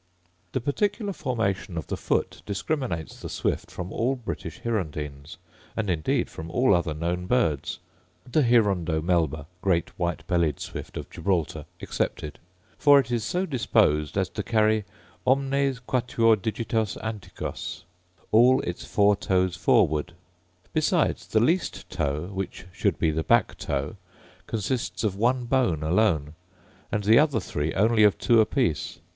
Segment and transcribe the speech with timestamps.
[0.53, 5.37] The particular formation of the foot discriminates the swift from all British hirundines;
[5.77, 7.77] and indeed from all other known birds,
[8.25, 12.39] the hirundo melba, great white bellied swift of Gibraltar, excepted;
[12.79, 14.85] for it is so disposed as to carry
[15.27, 17.83] 'omnes quatuor digitos anticos'
[18.31, 20.13] all its four toes forward;
[20.73, 23.97] besides, the least toe, which should be the back toe,
[24.47, 26.33] consists of one bone alone,
[26.91, 28.97] and the other three only of two apiece.